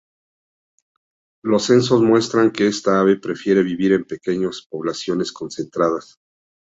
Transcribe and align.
Los 1.43 1.65
censos 1.65 2.01
muestran 2.01 2.49
que 2.49 2.65
esta 2.65 2.99
ave 2.99 3.17
prefiere 3.17 3.61
vivir 3.61 3.91
en 3.91 4.03
pequeñas 4.05 4.65
poblaciones 4.67 5.31
concentradas. 5.31 6.15